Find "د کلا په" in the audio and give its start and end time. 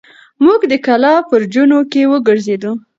0.71-1.25